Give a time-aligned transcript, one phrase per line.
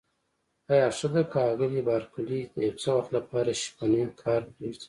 [0.71, 4.79] آیا ښه ده که آغلې بارکلي د یو څه وخت لپاره شپنی کار پرېږدي؟